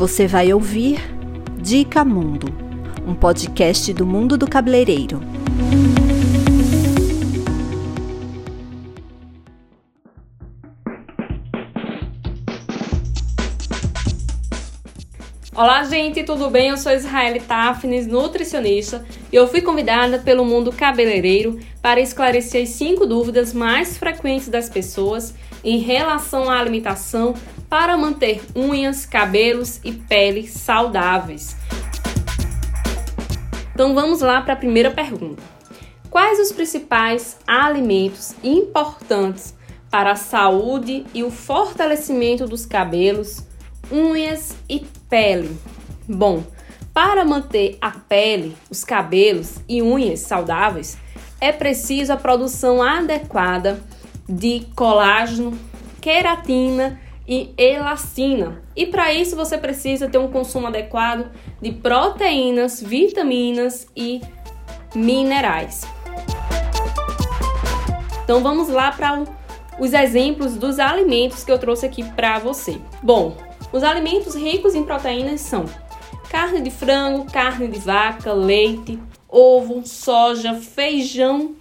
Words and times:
Você 0.00 0.26
vai 0.26 0.50
ouvir 0.50 0.98
Dica 1.60 2.02
Mundo, 2.06 2.46
um 3.06 3.14
podcast 3.14 3.92
do 3.92 4.06
mundo 4.06 4.38
do 4.38 4.48
cabeleireiro. 4.48 5.20
Olá, 15.62 15.84
gente, 15.84 16.24
tudo 16.24 16.48
bem? 16.48 16.70
Eu 16.70 16.78
sou 16.78 16.90
Israel 16.90 17.38
Tafnis, 17.46 18.06
nutricionista, 18.06 19.04
e 19.30 19.36
eu 19.36 19.46
fui 19.46 19.60
convidada 19.60 20.18
pelo 20.18 20.42
mundo 20.42 20.72
cabeleireiro 20.72 21.60
para 21.82 22.00
esclarecer 22.00 22.62
as 22.62 22.70
cinco 22.70 23.04
dúvidas 23.04 23.52
mais 23.52 23.98
frequentes 23.98 24.48
das 24.48 24.70
pessoas 24.70 25.34
em 25.62 25.76
relação 25.76 26.48
à 26.48 26.58
alimentação 26.58 27.34
para 27.68 27.94
manter 27.94 28.40
unhas, 28.56 29.04
cabelos 29.04 29.80
e 29.84 29.92
pele 29.92 30.48
saudáveis. 30.48 31.54
Então 33.74 33.94
vamos 33.94 34.22
lá 34.22 34.40
para 34.40 34.54
a 34.54 34.56
primeira 34.56 34.90
pergunta. 34.90 35.42
Quais 36.08 36.40
os 36.40 36.52
principais 36.52 37.36
alimentos 37.46 38.34
importantes 38.42 39.54
para 39.90 40.12
a 40.12 40.16
saúde 40.16 41.04
e 41.12 41.22
o 41.22 41.30
fortalecimento 41.30 42.46
dos 42.46 42.64
cabelos, 42.64 43.49
unhas 43.90 44.56
e 44.68 44.80
pele? 45.08 45.56
Bom, 46.08 46.42
para 46.92 47.24
manter 47.24 47.78
a 47.80 47.90
pele, 47.90 48.56
os 48.68 48.84
cabelos 48.84 49.56
e 49.68 49.80
unhas 49.80 50.20
saudáveis, 50.20 50.98
é 51.40 51.52
preciso 51.52 52.12
a 52.12 52.16
produção 52.16 52.82
adequada 52.82 53.80
de 54.28 54.66
colágeno, 54.74 55.58
queratina 56.00 57.00
e 57.26 57.54
elastina. 57.56 58.60
E 58.74 58.86
para 58.86 59.12
isso 59.12 59.36
você 59.36 59.56
precisa 59.56 60.08
ter 60.08 60.18
um 60.18 60.30
consumo 60.30 60.66
adequado 60.66 61.30
de 61.60 61.72
proteínas, 61.72 62.82
vitaminas 62.82 63.86
e 63.96 64.20
minerais. 64.94 65.82
Então 68.24 68.42
vamos 68.42 68.68
lá 68.68 68.92
para 68.92 69.24
os 69.78 69.92
exemplos 69.92 70.56
dos 70.56 70.78
alimentos 70.78 71.44
que 71.44 71.50
eu 71.50 71.58
trouxe 71.58 71.86
aqui 71.86 72.04
para 72.04 72.38
você. 72.38 72.78
Bom, 73.02 73.36
os 73.72 73.82
alimentos 73.82 74.34
ricos 74.34 74.74
em 74.74 74.84
proteínas 74.84 75.40
são 75.40 75.64
carne 76.28 76.60
de 76.60 76.70
frango, 76.70 77.30
carne 77.30 77.68
de 77.68 77.78
vaca, 77.78 78.32
leite, 78.32 78.98
ovo, 79.28 79.86
soja, 79.86 80.54
feijão 80.54 81.54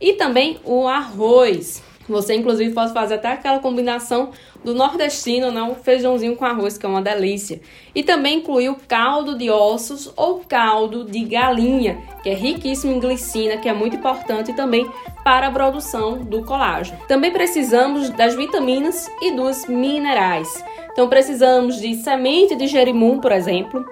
e 0.00 0.12
também 0.12 0.58
o 0.64 0.86
arroz. 0.86 1.82
Você, 2.08 2.34
inclusive, 2.34 2.72
pode 2.72 2.92
fazer 2.92 3.14
até 3.14 3.32
aquela 3.32 3.58
combinação 3.58 4.30
do 4.64 4.74
nordestino, 4.74 5.50
não? 5.50 5.74
feijãozinho 5.74 6.36
com 6.36 6.44
arroz, 6.44 6.78
que 6.78 6.86
é 6.86 6.88
uma 6.88 7.02
delícia. 7.02 7.60
E 7.94 8.02
também 8.02 8.38
incluir 8.38 8.70
o 8.70 8.76
caldo 8.76 9.36
de 9.36 9.50
ossos 9.50 10.12
ou 10.16 10.40
caldo 10.40 11.04
de 11.04 11.20
galinha, 11.24 11.98
que 12.22 12.30
é 12.30 12.34
riquíssimo 12.34 12.92
em 12.92 13.00
glicina, 13.00 13.58
que 13.58 13.68
é 13.68 13.72
muito 13.72 13.96
importante 13.96 14.52
também 14.54 14.88
para 15.22 15.48
a 15.48 15.50
produção 15.50 16.18
do 16.18 16.42
colágeno. 16.42 16.98
Também 17.06 17.30
precisamos 17.30 18.10
das 18.10 18.34
vitaminas 18.34 19.08
e 19.20 19.32
dos 19.32 19.66
minerais. 19.66 20.64
Então, 20.92 21.08
precisamos 21.08 21.80
de 21.80 21.94
semente 21.96 22.56
de 22.56 22.66
jerimum, 22.66 23.20
por 23.20 23.30
exemplo, 23.30 23.84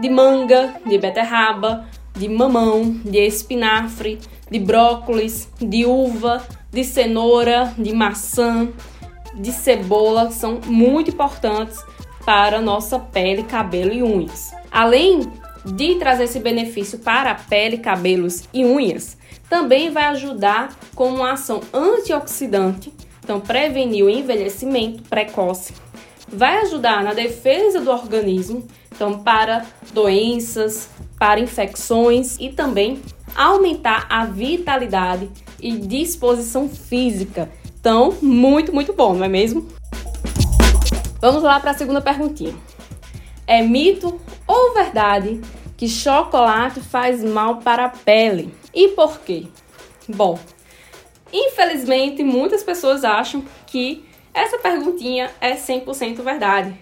de 0.00 0.10
manga, 0.10 0.74
de 0.84 0.98
beterraba, 0.98 1.86
de 2.14 2.28
mamão, 2.28 3.00
de 3.04 3.18
espinafre, 3.18 4.18
de 4.50 4.58
brócolis, 4.58 5.48
de 5.60 5.86
uva, 5.86 6.42
de 6.70 6.84
cenoura, 6.84 7.74
de 7.76 7.92
maçã, 7.92 8.68
de 9.34 9.52
cebola, 9.52 10.30
são 10.30 10.60
muito 10.66 11.10
importantes 11.10 11.78
para 12.24 12.60
nossa 12.60 12.98
pele, 12.98 13.42
cabelo 13.42 13.92
e 13.92 14.02
unhas. 14.02 14.52
Além 14.70 15.32
de 15.64 15.96
trazer 15.96 16.24
esse 16.24 16.40
benefício 16.40 16.98
para 16.98 17.32
a 17.32 17.34
pele, 17.34 17.78
cabelos 17.78 18.44
e 18.52 18.64
unhas, 18.64 19.16
também 19.48 19.90
vai 19.90 20.04
ajudar 20.04 20.76
com 20.94 21.08
uma 21.08 21.32
ação 21.32 21.60
antioxidante, 21.72 22.92
então 23.22 23.40
prevenir 23.40 24.04
o 24.04 24.10
envelhecimento 24.10 25.02
precoce, 25.02 25.74
vai 26.28 26.58
ajudar 26.58 27.02
na 27.02 27.12
defesa 27.12 27.80
do 27.80 27.90
organismo, 27.90 28.66
então 28.94 29.18
para 29.18 29.66
doenças, 29.92 30.88
para 31.18 31.40
infecções 31.40 32.36
e 32.38 32.50
também 32.50 33.02
aumentar 33.34 34.06
a 34.08 34.24
vitalidade 34.24 35.30
e 35.60 35.72
disposição 35.76 36.68
física. 36.68 37.50
Então, 37.78 38.16
muito, 38.20 38.74
muito 38.74 38.92
bom, 38.92 39.14
não 39.14 39.24
é 39.24 39.28
mesmo? 39.28 39.66
Vamos 41.20 41.42
lá 41.42 41.60
para 41.60 41.72
a 41.72 41.74
segunda 41.74 42.00
perguntinha. 42.00 42.54
É 43.46 43.62
mito 43.62 44.20
ou 44.46 44.74
verdade 44.74 45.40
que 45.76 45.88
chocolate 45.88 46.80
faz 46.80 47.24
mal 47.24 47.56
para 47.56 47.86
a 47.86 47.88
pele? 47.88 48.54
E 48.72 48.88
por 48.88 49.20
quê? 49.20 49.46
Bom, 50.08 50.38
infelizmente 51.32 52.22
muitas 52.22 52.62
pessoas 52.62 53.04
acham 53.04 53.44
que 53.66 54.04
essa 54.32 54.58
perguntinha 54.58 55.30
é 55.40 55.54
100% 55.54 56.22
verdade. 56.22 56.74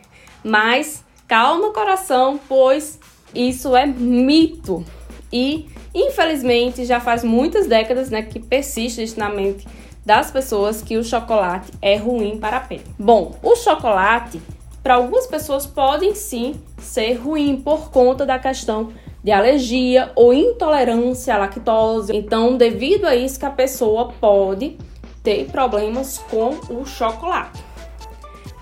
Mas 0.45 1.05
calma, 1.27 1.73
coração, 1.73 2.41
pois 2.49 2.99
isso 3.35 3.77
é 3.77 3.87
mito. 3.87 4.85
E 5.33 5.69
Infelizmente, 5.99 6.85
já 6.85 7.01
faz 7.01 7.25
muitas 7.25 7.67
décadas 7.67 8.09
né, 8.09 8.23
que 8.23 8.39
persiste 8.39 9.19
na 9.19 9.29
mente 9.29 9.67
das 10.07 10.31
pessoas 10.31 10.81
que 10.81 10.97
o 10.97 11.03
chocolate 11.03 11.73
é 11.83 11.97
ruim 11.97 12.39
para 12.39 12.59
a 12.59 12.61
pele. 12.61 12.85
Bom, 12.97 13.35
o 13.43 13.57
chocolate, 13.57 14.41
para 14.81 14.95
algumas 14.95 15.27
pessoas, 15.27 15.67
podem 15.67 16.15
sim 16.15 16.55
ser 16.79 17.15
ruim 17.15 17.61
por 17.61 17.91
conta 17.91 18.25
da 18.25 18.39
questão 18.39 18.93
de 19.25 19.33
alergia 19.33 20.13
ou 20.15 20.33
intolerância 20.33 21.35
à 21.35 21.39
lactose. 21.39 22.15
Então, 22.15 22.57
devido 22.57 23.05
a 23.05 23.17
isso 23.17 23.37
que 23.37 23.45
a 23.45 23.51
pessoa 23.51 24.13
pode 24.21 24.79
ter 25.25 25.47
problemas 25.47 26.19
com 26.31 26.51
o 26.73 26.87
chocolate. 26.87 27.61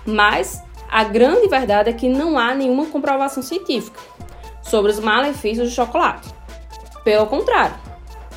Mas 0.07 0.63
a 0.89 1.03
grande 1.03 1.47
verdade 1.47 1.91
é 1.91 1.93
que 1.93 2.09
não 2.09 2.35
há 2.35 2.55
nenhuma 2.55 2.87
comprovação 2.87 3.43
científica 3.43 3.99
sobre 4.63 4.91
os 4.91 4.99
malefícios 4.99 5.69
do 5.69 5.75
chocolate. 5.75 6.36
Pelo 7.07 7.25
contrário, 7.25 7.73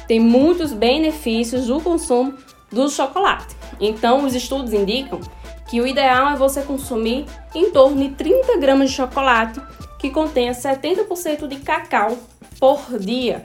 tem 0.06 0.20
muitos 0.20 0.72
benefícios 0.72 1.66
do 1.66 1.80
consumo 1.80 2.34
do 2.70 2.88
chocolate. 2.88 3.56
Então, 3.80 4.24
os 4.24 4.32
estudos 4.32 4.72
indicam 4.72 5.18
que 5.68 5.80
o 5.80 5.86
ideal 5.88 6.28
é 6.28 6.36
você 6.36 6.62
consumir 6.62 7.26
em 7.52 7.72
torno 7.72 8.00
de 8.00 8.14
30 8.14 8.58
gramas 8.58 8.90
de 8.90 8.94
chocolate 8.94 9.60
que 9.98 10.08
contenha 10.08 10.52
70% 10.52 11.48
de 11.48 11.56
cacau 11.56 12.16
por 12.60 12.96
dia. 12.96 13.42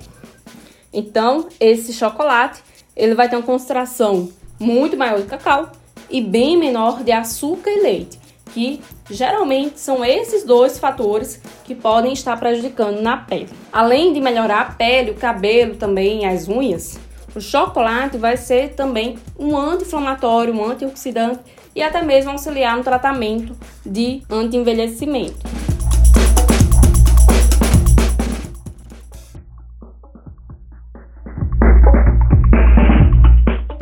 Então, 0.93 1.47
esse 1.59 1.91
chocolate 1.91 2.61
ele 2.95 3.15
vai 3.15 3.27
ter 3.27 3.35
uma 3.35 3.41
concentração 3.41 4.29
muito 4.59 4.95
maior 4.95 5.19
de 5.19 5.25
cacau 5.25 5.71
e 6.07 6.21
bem 6.21 6.55
menor 6.55 7.03
de 7.03 7.11
açúcar 7.11 7.71
e 7.71 7.81
leite 7.81 8.24
que 8.55 8.81
geralmente 9.11 9.81
são 9.81 10.03
esses 10.05 10.45
dois 10.45 10.79
fatores 10.79 11.41
que 11.65 11.75
podem 11.75 12.13
estar 12.13 12.39
prejudicando 12.39 13.01
na 13.01 13.17
pele. 13.17 13.49
Além 13.69 14.13
de 14.13 14.21
melhorar 14.21 14.61
a 14.61 14.71
pele, 14.71 15.11
o 15.11 15.15
cabelo 15.15 15.75
também, 15.75 16.25
as 16.25 16.47
unhas, 16.47 16.97
o 17.35 17.41
chocolate 17.41 18.17
vai 18.17 18.37
ser 18.37 18.73
também 18.73 19.19
um 19.37 19.57
anti-inflamatório, 19.57 20.55
um 20.55 20.63
antioxidante 20.63 21.41
e 21.75 21.83
até 21.83 22.01
mesmo 22.01 22.31
auxiliar 22.31 22.77
no 22.77 22.83
tratamento 22.83 23.53
de 23.85 24.23
anti-envelhecimento. 24.29 25.35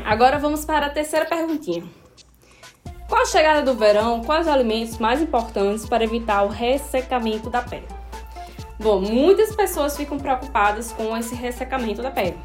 Agora 0.04 0.40
vamos 0.40 0.66
para 0.66 0.88
a 0.88 0.90
terceira 0.90 1.26
perguntinha. 1.26 2.03
Com 3.14 3.20
a 3.20 3.26
chegada 3.26 3.62
do 3.62 3.78
verão, 3.78 4.24
quais 4.24 4.48
alimentos 4.48 4.98
mais 4.98 5.22
importantes 5.22 5.86
para 5.86 6.04
evitar 6.04 6.42
o 6.42 6.48
ressecamento 6.48 7.48
da 7.48 7.62
pele? 7.62 7.86
Bom, 8.80 9.02
muitas 9.02 9.56
pessoas 9.56 9.96
ficam 9.96 10.18
preocupadas 10.18 10.92
com 10.92 11.16
esse 11.16 11.36
ressecamento 11.36 12.02
da 12.02 12.10
pele, 12.10 12.36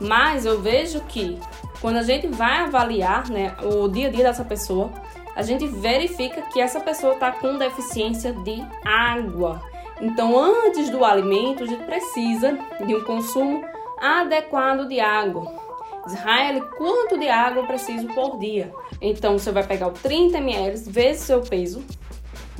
mas 0.00 0.46
eu 0.46 0.58
vejo 0.58 1.00
que 1.02 1.38
quando 1.82 1.98
a 1.98 2.02
gente 2.02 2.26
vai 2.28 2.60
avaliar 2.60 3.28
né, 3.28 3.54
o 3.62 3.88
dia 3.88 4.08
a 4.08 4.10
dia 4.10 4.24
dessa 4.24 4.42
pessoa, 4.42 4.90
a 5.36 5.42
gente 5.42 5.66
verifica 5.66 6.40
que 6.50 6.62
essa 6.62 6.80
pessoa 6.80 7.12
está 7.12 7.32
com 7.32 7.58
deficiência 7.58 8.32
de 8.32 8.64
água. 8.82 9.60
Então, 10.00 10.34
antes 10.34 10.88
do 10.88 11.04
alimento, 11.04 11.64
a 11.64 11.66
gente 11.66 11.84
precisa 11.84 12.58
de 12.86 12.96
um 12.96 13.04
consumo 13.04 13.62
adequado 14.00 14.88
de 14.88 14.98
água. 14.98 15.69
Israel, 16.06 16.68
quanto 16.76 17.18
de 17.18 17.28
água 17.28 17.62
eu 17.62 17.66
preciso 17.66 18.06
por 18.08 18.38
dia? 18.38 18.72
Então 19.00 19.38
você 19.38 19.52
vai 19.52 19.64
pegar 19.64 19.88
o 19.88 19.92
30 19.92 20.38
ml 20.38 20.78
vezes 20.90 21.22
seu 21.22 21.40
peso 21.40 21.84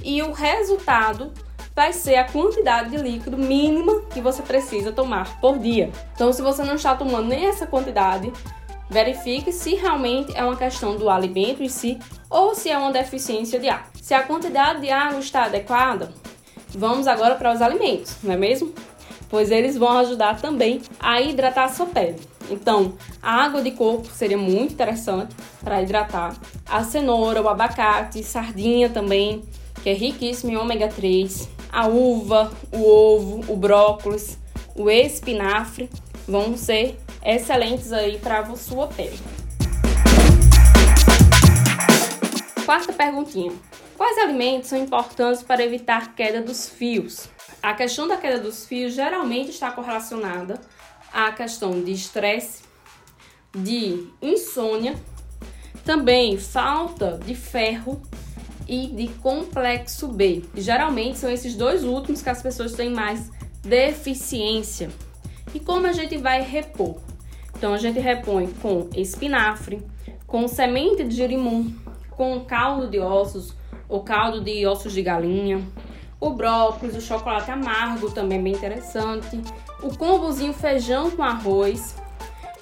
e 0.02 0.22
o 0.22 0.32
resultado 0.32 1.32
vai 1.74 1.92
ser 1.92 2.16
a 2.16 2.24
quantidade 2.24 2.90
de 2.90 2.96
líquido 2.96 3.38
mínima 3.38 4.02
que 4.12 4.20
você 4.20 4.42
precisa 4.42 4.92
tomar 4.92 5.40
por 5.40 5.58
dia. 5.58 5.90
Então, 6.14 6.32
se 6.32 6.42
você 6.42 6.62
não 6.62 6.74
está 6.74 6.94
tomando 6.94 7.28
nem 7.28 7.46
essa 7.46 7.66
quantidade, 7.66 8.32
verifique 8.88 9.52
se 9.52 9.76
realmente 9.76 10.36
é 10.36 10.44
uma 10.44 10.56
questão 10.56 10.96
do 10.96 11.08
alimento 11.08 11.62
em 11.62 11.68
si 11.68 11.98
ou 12.28 12.54
se 12.54 12.68
é 12.68 12.76
uma 12.76 12.92
deficiência 12.92 13.58
de 13.58 13.68
água. 13.68 13.86
Se 13.94 14.12
a 14.12 14.22
quantidade 14.22 14.80
de 14.80 14.90
água 14.90 15.20
está 15.20 15.44
adequada, 15.44 16.12
vamos 16.70 17.06
agora 17.06 17.36
para 17.36 17.52
os 17.52 17.62
alimentos, 17.62 18.16
não 18.22 18.32
é 18.32 18.36
mesmo? 18.36 18.74
Pois 19.28 19.50
eles 19.50 19.76
vão 19.76 19.98
ajudar 19.98 20.40
também 20.40 20.82
a 20.98 21.20
hidratar 21.20 21.64
a 21.64 21.68
sua 21.68 21.86
pele. 21.86 22.18
Então, 22.50 22.94
a 23.22 23.44
água 23.44 23.62
de 23.62 23.70
coco 23.70 24.06
seria 24.06 24.36
muito 24.36 24.74
interessante 24.74 25.34
para 25.62 25.80
hidratar. 25.80 26.36
A 26.66 26.82
cenoura, 26.82 27.40
o 27.40 27.48
abacate, 27.48 28.24
sardinha 28.24 28.90
também, 28.90 29.44
que 29.82 29.88
é 29.88 29.94
riquíssimo 29.94 30.50
em 30.52 30.56
ômega 30.56 30.88
3. 30.88 31.48
A 31.72 31.86
uva, 31.86 32.52
o 32.72 32.82
ovo, 32.82 33.52
o 33.52 33.56
brócolis, 33.56 34.36
o 34.74 34.90
espinafre 34.90 35.88
vão 36.26 36.56
ser 36.56 36.98
excelentes 37.24 37.92
aí 37.92 38.18
para 38.18 38.40
a 38.40 38.56
sua 38.56 38.88
pele. 38.88 39.18
Quarta 42.66 42.92
perguntinha. 42.92 43.52
Quais 43.96 44.18
alimentos 44.18 44.70
são 44.70 44.78
importantes 44.78 45.42
para 45.42 45.62
evitar 45.62 46.14
queda 46.14 46.40
dos 46.40 46.68
fios? 46.68 47.28
A 47.62 47.74
questão 47.74 48.08
da 48.08 48.16
queda 48.16 48.38
dos 48.38 48.64
fios 48.64 48.94
geralmente 48.94 49.50
está 49.50 49.70
correlacionada 49.70 50.58
à 51.12 51.32
questão 51.32 51.82
de 51.82 51.92
estresse, 51.92 52.62
de 53.54 54.06
insônia, 54.22 54.94
também 55.84 56.38
falta 56.38 57.18
de 57.24 57.34
ferro 57.34 58.00
e 58.68 58.86
de 58.86 59.08
complexo 59.14 60.08
B. 60.08 60.42
Geralmente 60.54 61.18
são 61.18 61.30
esses 61.30 61.56
dois 61.56 61.82
últimos 61.82 62.22
que 62.22 62.30
as 62.30 62.42
pessoas 62.42 62.72
têm 62.72 62.90
mais 62.90 63.30
deficiência. 63.62 64.90
E 65.52 65.58
como 65.58 65.86
a 65.86 65.92
gente 65.92 66.16
vai 66.16 66.42
repor? 66.42 66.96
Então 67.56 67.74
a 67.74 67.78
gente 67.78 67.98
repõe 67.98 68.46
com 68.62 68.88
espinafre, 68.94 69.82
com 70.26 70.46
semente 70.46 71.02
de 71.04 71.16
girimum, 71.16 71.74
com 72.10 72.40
caldo 72.44 72.88
de 72.88 72.98
ossos 73.00 73.54
ou 73.88 74.02
caldo 74.04 74.40
de 74.40 74.64
ossos 74.66 74.92
de 74.92 75.02
galinha, 75.02 75.60
o 76.20 76.30
brócolis, 76.30 76.94
o 76.94 77.00
chocolate 77.00 77.50
amargo 77.50 78.10
também 78.10 78.42
bem 78.42 78.52
interessante, 78.52 79.40
o 79.82 79.96
combozinho 79.96 80.52
feijão 80.52 81.10
com 81.10 81.22
arroz 81.22 81.96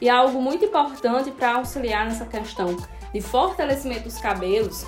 e 0.01 0.09
algo 0.09 0.41
muito 0.41 0.65
importante 0.65 1.33
para 1.33 1.57
auxiliar 1.57 2.07
nessa 2.07 2.25
questão 2.25 2.77
de 3.13 3.21
fortalecimento 3.21 4.05
dos 4.05 4.19
cabelos 4.19 4.87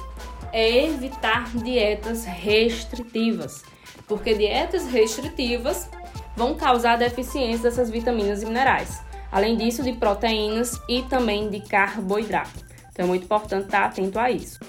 é 0.53 0.87
evitar 0.87 1.51
dietas 1.57 2.25
restritivas, 2.25 3.65
porque 4.07 4.35
dietas 4.35 4.87
restritivas 4.87 5.91
vão 6.37 6.55
causar 6.55 6.97
deficiência 6.97 7.65
dessas 7.65 7.91
vitaminas 7.91 8.43
e 8.43 8.47
minerais, 8.47 9.01
além 9.33 9.57
disso 9.57 9.83
de 9.83 9.93
proteínas 9.93 10.81
e 10.89 11.03
também 11.03 11.51
de 11.51 11.61
carboidrato. 11.61 12.65
Então 12.93 13.05
é 13.05 13.09
muito 13.09 13.25
importante 13.25 13.65
estar 13.65 13.85
atento 13.85 14.19
a 14.19 14.31
isso. 14.31 14.61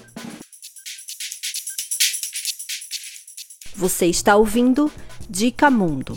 Você 3.82 4.06
está 4.06 4.36
ouvindo 4.36 4.92
Dica 5.28 5.68
Mundo. 5.68 6.16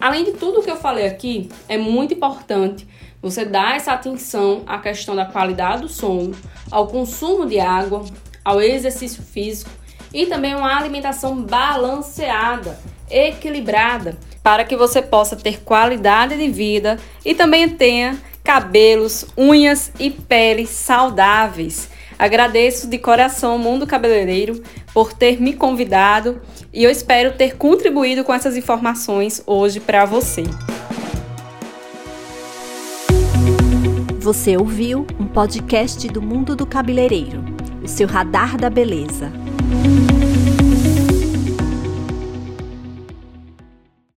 Além 0.00 0.24
de 0.24 0.32
tudo 0.32 0.60
que 0.60 0.68
eu 0.68 0.74
falei 0.74 1.06
aqui, 1.06 1.48
é 1.68 1.78
muito 1.78 2.14
importante 2.14 2.84
você 3.22 3.44
dar 3.44 3.76
essa 3.76 3.92
atenção 3.92 4.64
à 4.66 4.76
questão 4.80 5.14
da 5.14 5.24
qualidade 5.24 5.82
do 5.82 5.88
sono, 5.88 6.34
ao 6.68 6.88
consumo 6.88 7.46
de 7.46 7.60
água, 7.60 8.04
ao 8.44 8.60
exercício 8.60 9.22
físico 9.22 9.70
e 10.12 10.26
também 10.26 10.52
uma 10.52 10.76
alimentação 10.76 11.40
balanceada, 11.40 12.76
equilibrada, 13.08 14.18
para 14.42 14.64
que 14.64 14.76
você 14.76 15.00
possa 15.00 15.36
ter 15.36 15.60
qualidade 15.60 16.36
de 16.36 16.48
vida 16.48 16.98
e 17.24 17.36
também 17.36 17.68
tenha 17.68 18.18
cabelos, 18.42 19.26
unhas 19.36 19.92
e 19.96 20.10
pele 20.10 20.66
saudáveis. 20.66 21.96
Agradeço 22.18 22.88
de 22.88 22.98
coração 22.98 23.52
ao 23.52 23.58
Mundo 23.58 23.86
Cabeleireiro 23.86 24.60
por 24.92 25.12
ter 25.12 25.40
me 25.40 25.52
convidado 25.52 26.40
e 26.72 26.82
eu 26.82 26.90
espero 26.90 27.36
ter 27.36 27.56
contribuído 27.56 28.24
com 28.24 28.34
essas 28.34 28.56
informações 28.56 29.40
hoje 29.46 29.78
para 29.78 30.04
você. 30.04 30.42
Você 34.18 34.56
ouviu 34.56 35.06
um 35.18 35.26
podcast 35.26 36.08
do 36.08 36.20
Mundo 36.20 36.56
do 36.56 36.66
Cabeleireiro, 36.66 37.42
o 37.82 37.88
seu 37.88 38.08
radar 38.08 38.58
da 38.58 38.68
beleza. 38.68 39.32